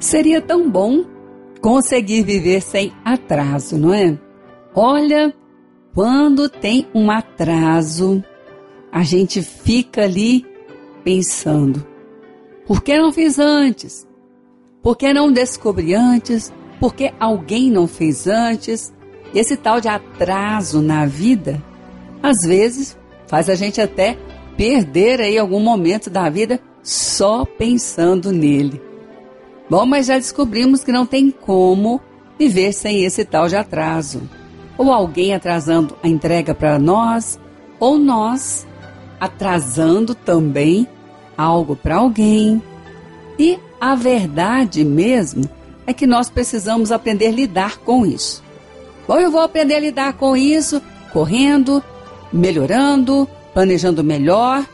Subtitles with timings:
[0.00, 1.04] Seria tão bom
[1.60, 4.18] conseguir viver sem atraso, não é?
[4.74, 5.34] Olha,
[5.94, 8.22] quando tem um atraso,
[8.92, 10.46] a gente fica ali
[11.02, 11.84] pensando:
[12.66, 14.06] por que não fiz antes?
[14.82, 16.52] Por que não descobri antes?
[16.78, 18.94] Por que alguém não fez antes?
[19.34, 21.62] Esse tal de atraso na vida,
[22.22, 24.16] às vezes, faz a gente até
[24.56, 28.87] perder aí algum momento da vida só pensando nele.
[29.70, 32.00] Bom, mas já descobrimos que não tem como
[32.38, 34.22] viver sem esse tal de atraso.
[34.78, 37.38] Ou alguém atrasando a entrega para nós,
[37.78, 38.66] ou nós
[39.20, 40.86] atrasando também
[41.36, 42.62] algo para alguém.
[43.38, 45.44] E a verdade mesmo
[45.86, 48.42] é que nós precisamos aprender a lidar com isso.
[49.06, 50.80] Bom, eu vou aprender a lidar com isso
[51.12, 51.82] correndo,
[52.32, 54.64] melhorando, planejando melhor.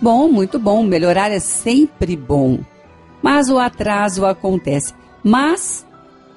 [0.00, 2.60] Bom, muito bom, melhorar é sempre bom
[3.22, 4.94] mas o atraso acontece.
[5.22, 5.86] Mas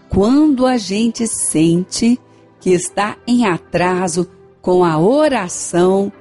[0.09, 2.19] quando a gente sente
[2.59, 4.29] que está em atraso
[4.61, 6.11] com a oração,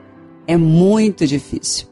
[0.47, 1.89] é muito difícil.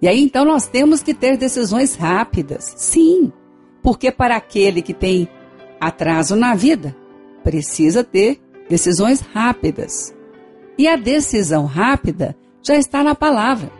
[0.00, 2.74] E aí então nós temos que ter decisões rápidas.
[2.76, 3.32] Sim,
[3.82, 5.28] porque para aquele que tem
[5.80, 6.96] atraso na vida,
[7.42, 10.14] precisa ter decisões rápidas.
[10.76, 13.70] E a decisão rápida já está na palavra.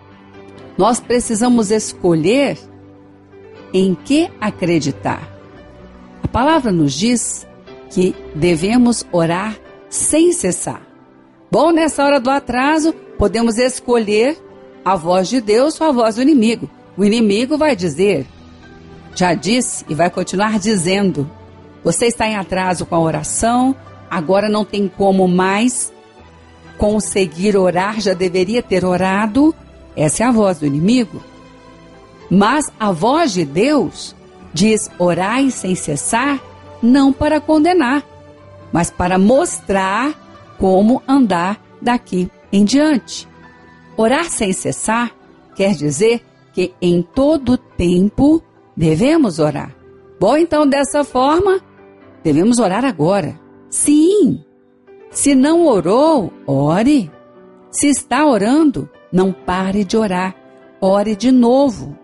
[0.77, 2.59] Nós precisamos escolher
[3.73, 5.29] em que acreditar.
[6.23, 7.47] A palavra nos diz
[7.91, 9.57] que devemos orar
[9.89, 10.83] sem cessar.
[11.51, 14.37] Bom, nessa hora do atraso, podemos escolher
[14.85, 16.69] a voz de Deus ou a voz do inimigo.
[16.97, 18.27] O inimigo vai dizer,
[19.15, 21.31] já disse e vai continuar dizendo:
[21.83, 23.75] você está em atraso com a oração,
[24.11, 25.93] agora não tem como mais
[26.77, 29.55] conseguir orar, já deveria ter orado.
[29.97, 31.23] Essa é a voz do inimigo.
[32.31, 34.15] Mas a voz de Deus
[34.53, 36.41] diz: orai sem cessar,
[36.83, 38.05] não para condenar,
[38.73, 40.15] mas para mostrar
[40.59, 43.29] como andar daqui em diante.
[43.97, 45.11] Orar sem cessar
[45.55, 48.43] quer dizer que em todo tempo
[48.77, 49.75] devemos orar.
[50.21, 51.61] Bom, então dessa forma,
[52.23, 53.39] devemos orar agora.
[53.71, 54.45] Sim.
[55.11, 57.11] Se não orou, ore.
[57.71, 60.35] Se está orando, não pare de orar.
[60.81, 61.97] Ore de novo.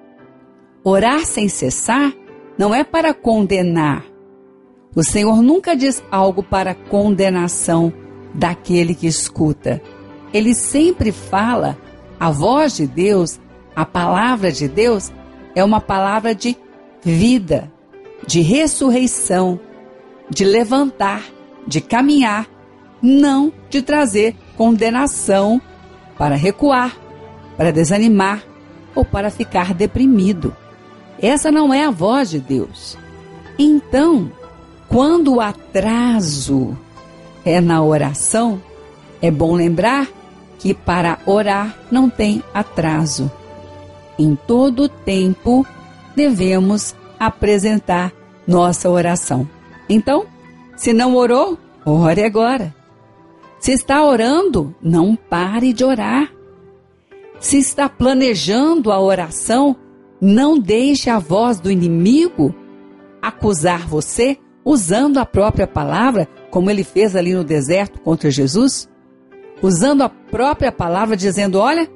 [0.86, 2.12] Orar sem cessar
[2.58, 4.04] não é para condenar.
[4.94, 7.90] O Senhor nunca diz algo para condenação
[8.34, 9.80] daquele que escuta.
[10.30, 11.78] Ele sempre fala,
[12.20, 13.40] a voz de Deus,
[13.74, 15.10] a palavra de Deus,
[15.54, 16.54] é uma palavra de
[17.02, 17.72] vida,
[18.26, 19.58] de ressurreição,
[20.28, 21.22] de levantar,
[21.66, 22.46] de caminhar,
[23.00, 25.62] não de trazer condenação
[26.18, 26.94] para recuar,
[27.56, 28.44] para desanimar
[28.94, 30.54] ou para ficar deprimido.
[31.20, 32.96] Essa não é a voz de Deus.
[33.58, 34.30] Então,
[34.88, 36.76] quando o atraso
[37.44, 38.60] é na oração,
[39.20, 40.08] é bom lembrar
[40.58, 43.30] que para orar não tem atraso.
[44.18, 45.66] Em todo tempo
[46.14, 48.12] devemos apresentar
[48.46, 49.48] nossa oração.
[49.88, 50.26] Então,
[50.76, 52.74] se não orou, ore agora.
[53.58, 56.30] Se está orando, não pare de orar.
[57.40, 59.76] Se está planejando a oração,
[60.24, 62.54] não deixe a voz do inimigo
[63.20, 68.88] acusar você usando a própria palavra, como ele fez ali no deserto contra Jesus.
[69.60, 71.86] Usando a própria palavra, dizendo: Olha,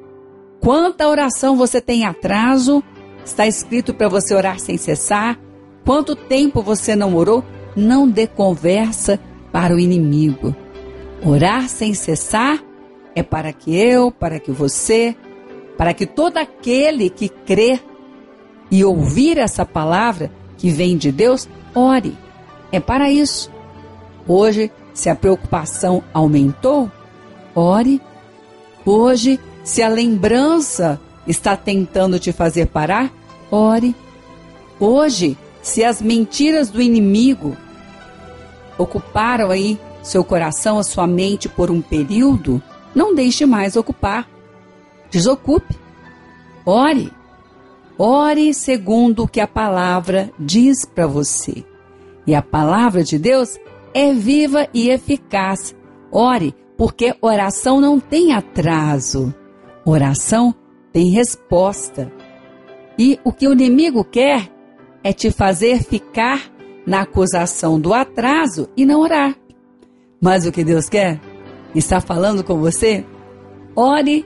[0.61, 2.85] quanta oração você tem atraso,
[3.25, 5.41] está escrito para você orar sem cessar.
[5.83, 7.43] Quanto tempo você não orou?
[7.75, 9.19] Não dê conversa
[9.51, 10.55] para o inimigo.
[11.25, 12.63] Orar sem cessar
[13.15, 15.17] é para que eu, para que você,
[15.79, 17.81] para que todo aquele que crê
[18.71, 22.17] e ouvir essa palavra que vem de Deus, ore.
[22.71, 23.51] É para isso.
[24.27, 26.91] Hoje, se a preocupação aumentou,
[27.55, 28.01] ore.
[28.85, 33.11] Hoje, se a lembrança está tentando te fazer parar,
[33.51, 33.95] ore.
[34.81, 37.57] Hoje, se as mentiras do inimigo
[38.77, 42.63] ocuparam aí seu coração, a sua mente por um período,
[42.95, 44.29] não deixe mais ocupar.
[45.11, 45.77] Desocupe.
[46.65, 47.13] Ore.
[47.99, 51.65] Ore segundo o que a palavra diz para você.
[52.25, 53.59] E a palavra de Deus
[53.93, 55.75] é viva e eficaz.
[56.13, 59.35] Ore, porque oração não tem atraso.
[59.85, 60.55] Oração
[60.93, 62.13] tem resposta.
[62.97, 64.49] E o que o inimigo quer
[65.03, 66.53] é te fazer ficar
[66.87, 69.35] na acusação do atraso e não orar.
[70.21, 71.21] Mas o que Deus quer?
[71.75, 73.05] Está falando com você?
[73.75, 74.25] Ore.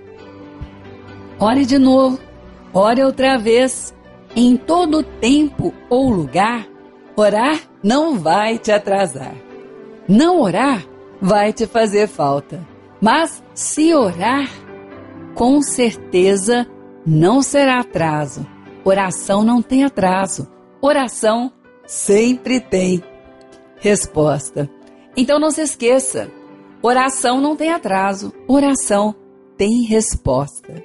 [1.39, 2.32] Ore de novo
[2.73, 3.95] Ore outra vez,
[4.35, 6.67] em todo tempo ou lugar,
[7.15, 9.35] Orar não vai te atrasar.
[10.09, 10.83] Não orar
[11.21, 12.67] vai te fazer falta.
[13.01, 14.49] Mas se orar,
[15.35, 16.67] com certeza
[17.07, 18.47] não será atraso.
[18.85, 20.49] Oração não tem atraso.
[20.81, 21.53] Oração
[21.87, 23.03] sempre tem
[23.77, 24.71] resposta.
[25.15, 26.31] Então não se esqueça:
[26.83, 29.15] oração não tem atraso, oração
[29.59, 30.83] tem resposta.